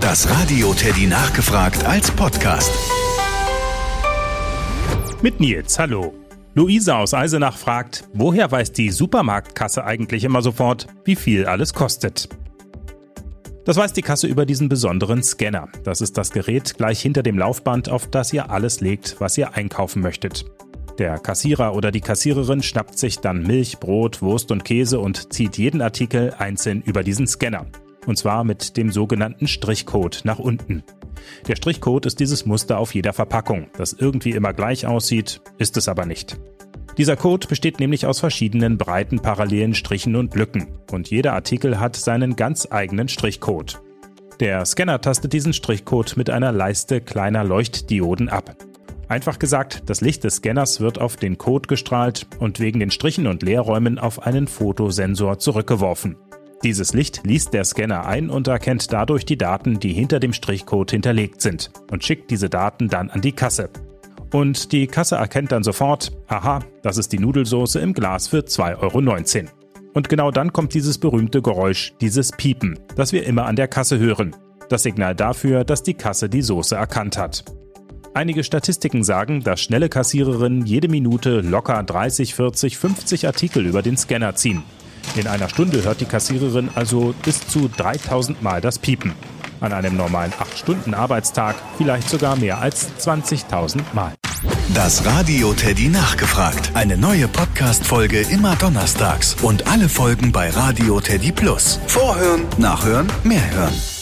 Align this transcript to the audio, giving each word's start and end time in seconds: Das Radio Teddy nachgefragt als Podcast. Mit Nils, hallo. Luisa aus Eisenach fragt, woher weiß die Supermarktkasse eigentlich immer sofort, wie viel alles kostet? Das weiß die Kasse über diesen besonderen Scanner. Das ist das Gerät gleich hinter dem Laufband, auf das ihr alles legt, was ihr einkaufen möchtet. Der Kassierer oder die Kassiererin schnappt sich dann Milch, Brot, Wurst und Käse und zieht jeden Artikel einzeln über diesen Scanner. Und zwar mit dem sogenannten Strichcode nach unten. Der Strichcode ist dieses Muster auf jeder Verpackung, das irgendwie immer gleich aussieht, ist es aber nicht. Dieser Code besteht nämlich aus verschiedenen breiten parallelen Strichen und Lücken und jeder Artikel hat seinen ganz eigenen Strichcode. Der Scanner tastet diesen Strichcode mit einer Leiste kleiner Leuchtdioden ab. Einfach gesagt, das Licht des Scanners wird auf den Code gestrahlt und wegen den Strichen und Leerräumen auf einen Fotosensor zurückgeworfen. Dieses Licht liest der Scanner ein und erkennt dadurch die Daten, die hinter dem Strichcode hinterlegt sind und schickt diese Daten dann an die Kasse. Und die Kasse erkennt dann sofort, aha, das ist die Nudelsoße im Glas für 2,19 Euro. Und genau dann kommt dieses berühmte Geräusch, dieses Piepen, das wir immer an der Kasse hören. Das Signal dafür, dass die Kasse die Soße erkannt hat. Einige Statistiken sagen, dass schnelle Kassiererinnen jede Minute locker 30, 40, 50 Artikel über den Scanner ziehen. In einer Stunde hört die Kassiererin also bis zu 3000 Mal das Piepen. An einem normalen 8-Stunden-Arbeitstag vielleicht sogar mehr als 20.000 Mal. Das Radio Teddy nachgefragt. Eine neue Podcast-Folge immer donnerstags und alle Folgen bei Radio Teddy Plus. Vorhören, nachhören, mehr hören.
Das 0.00 0.30
Radio 0.30 0.72
Teddy 0.74 1.06
nachgefragt 1.06 1.84
als 1.84 2.10
Podcast. 2.12 2.70
Mit 5.22 5.40
Nils, 5.40 5.78
hallo. 5.78 6.14
Luisa 6.54 6.98
aus 7.00 7.14
Eisenach 7.14 7.56
fragt, 7.56 8.04
woher 8.12 8.50
weiß 8.50 8.72
die 8.72 8.90
Supermarktkasse 8.90 9.84
eigentlich 9.84 10.22
immer 10.22 10.40
sofort, 10.40 10.86
wie 11.04 11.16
viel 11.16 11.46
alles 11.46 11.74
kostet? 11.74 12.28
Das 13.64 13.76
weiß 13.76 13.92
die 13.92 14.02
Kasse 14.02 14.28
über 14.28 14.46
diesen 14.46 14.68
besonderen 14.68 15.22
Scanner. 15.24 15.68
Das 15.82 16.00
ist 16.00 16.16
das 16.16 16.30
Gerät 16.30 16.76
gleich 16.76 17.00
hinter 17.00 17.24
dem 17.24 17.36
Laufband, 17.36 17.88
auf 17.88 18.08
das 18.08 18.32
ihr 18.32 18.50
alles 18.50 18.80
legt, 18.80 19.16
was 19.20 19.36
ihr 19.36 19.54
einkaufen 19.54 20.00
möchtet. 20.00 20.44
Der 20.98 21.18
Kassierer 21.18 21.74
oder 21.74 21.90
die 21.90 22.00
Kassiererin 22.00 22.62
schnappt 22.62 22.98
sich 22.98 23.18
dann 23.18 23.42
Milch, 23.42 23.78
Brot, 23.78 24.22
Wurst 24.22 24.52
und 24.52 24.64
Käse 24.64 25.00
und 25.00 25.32
zieht 25.32 25.58
jeden 25.58 25.82
Artikel 25.82 26.34
einzeln 26.38 26.82
über 26.82 27.02
diesen 27.02 27.26
Scanner. 27.26 27.66
Und 28.08 28.16
zwar 28.16 28.42
mit 28.42 28.78
dem 28.78 28.90
sogenannten 28.90 29.46
Strichcode 29.46 30.22
nach 30.24 30.38
unten. 30.38 30.82
Der 31.46 31.56
Strichcode 31.56 32.06
ist 32.06 32.18
dieses 32.20 32.46
Muster 32.46 32.78
auf 32.78 32.94
jeder 32.94 33.12
Verpackung, 33.12 33.66
das 33.76 33.92
irgendwie 33.92 34.30
immer 34.30 34.54
gleich 34.54 34.86
aussieht, 34.86 35.42
ist 35.58 35.76
es 35.76 35.88
aber 35.88 36.06
nicht. 36.06 36.38
Dieser 36.96 37.16
Code 37.16 37.46
besteht 37.46 37.80
nämlich 37.80 38.06
aus 38.06 38.18
verschiedenen 38.18 38.78
breiten 38.78 39.20
parallelen 39.20 39.74
Strichen 39.74 40.16
und 40.16 40.34
Lücken 40.34 40.68
und 40.90 41.10
jeder 41.10 41.34
Artikel 41.34 41.78
hat 41.78 41.96
seinen 41.96 42.34
ganz 42.34 42.66
eigenen 42.70 43.08
Strichcode. 43.08 43.78
Der 44.40 44.64
Scanner 44.64 45.02
tastet 45.02 45.34
diesen 45.34 45.52
Strichcode 45.52 46.16
mit 46.16 46.30
einer 46.30 46.50
Leiste 46.50 47.02
kleiner 47.02 47.44
Leuchtdioden 47.44 48.30
ab. 48.30 48.56
Einfach 49.08 49.38
gesagt, 49.38 49.82
das 49.84 50.00
Licht 50.00 50.24
des 50.24 50.36
Scanners 50.36 50.80
wird 50.80 50.98
auf 50.98 51.16
den 51.16 51.36
Code 51.36 51.66
gestrahlt 51.66 52.26
und 52.38 52.58
wegen 52.58 52.80
den 52.80 52.90
Strichen 52.90 53.26
und 53.26 53.42
Leerräumen 53.42 53.98
auf 53.98 54.22
einen 54.22 54.48
Fotosensor 54.48 55.38
zurückgeworfen. 55.38 56.16
Dieses 56.64 56.92
Licht 56.92 57.20
liest 57.24 57.54
der 57.54 57.64
Scanner 57.64 58.06
ein 58.06 58.30
und 58.30 58.48
erkennt 58.48 58.92
dadurch 58.92 59.24
die 59.24 59.38
Daten, 59.38 59.78
die 59.78 59.92
hinter 59.92 60.18
dem 60.18 60.32
Strichcode 60.32 60.90
hinterlegt 60.90 61.40
sind 61.40 61.70
und 61.90 62.02
schickt 62.02 62.30
diese 62.32 62.50
Daten 62.50 62.88
dann 62.88 63.10
an 63.10 63.20
die 63.20 63.32
Kasse. 63.32 63.70
Und 64.32 64.72
die 64.72 64.88
Kasse 64.88 65.16
erkennt 65.16 65.52
dann 65.52 65.62
sofort, 65.62 66.12
aha, 66.26 66.60
das 66.82 66.98
ist 66.98 67.12
die 67.12 67.18
Nudelsoße 67.18 67.78
im 67.78 67.94
Glas 67.94 68.28
für 68.28 68.40
2,19 68.40 69.38
Euro. 69.38 69.50
Und 69.94 70.08
genau 70.08 70.30
dann 70.30 70.52
kommt 70.52 70.74
dieses 70.74 70.98
berühmte 70.98 71.42
Geräusch, 71.42 71.94
dieses 72.00 72.32
Piepen, 72.32 72.78
das 72.96 73.12
wir 73.12 73.24
immer 73.24 73.46
an 73.46 73.56
der 73.56 73.68
Kasse 73.68 73.98
hören. 73.98 74.34
Das 74.68 74.82
Signal 74.82 75.14
dafür, 75.14 75.64
dass 75.64 75.82
die 75.82 75.94
Kasse 75.94 76.28
die 76.28 76.42
Soße 76.42 76.74
erkannt 76.74 77.16
hat. 77.16 77.44
Einige 78.14 78.42
Statistiken 78.42 79.04
sagen, 79.04 79.42
dass 79.44 79.60
schnelle 79.60 79.88
Kassiererinnen 79.88 80.66
jede 80.66 80.88
Minute 80.88 81.40
locker 81.40 81.82
30, 81.82 82.34
40, 82.34 82.76
50 82.76 83.26
Artikel 83.26 83.64
über 83.64 83.80
den 83.80 83.96
Scanner 83.96 84.34
ziehen. 84.34 84.62
In 85.16 85.26
einer 85.26 85.48
Stunde 85.48 85.82
hört 85.82 86.00
die 86.00 86.04
Kassiererin 86.04 86.70
also 86.74 87.14
bis 87.22 87.46
zu 87.46 87.68
3000 87.68 88.42
Mal 88.42 88.60
das 88.60 88.78
Piepen. 88.78 89.12
An 89.60 89.72
einem 89.72 89.96
normalen 89.96 90.32
8-Stunden-Arbeitstag 90.32 91.56
vielleicht 91.76 92.08
sogar 92.08 92.36
mehr 92.36 92.58
als 92.58 92.88
20.000 93.00 93.80
Mal. 93.92 94.14
Das 94.74 95.04
Radio 95.04 95.52
Teddy 95.52 95.88
nachgefragt. 95.88 96.70
Eine 96.74 96.96
neue 96.96 97.26
Podcast-Folge 97.26 98.20
immer 98.30 98.54
donnerstags 98.56 99.36
und 99.42 99.66
alle 99.66 99.88
Folgen 99.88 100.30
bei 100.30 100.50
Radio 100.50 101.00
Teddy 101.00 101.32
Plus. 101.32 101.80
Vorhören, 101.88 102.46
nachhören, 102.58 103.08
mehr 103.24 103.50
hören. 103.50 103.97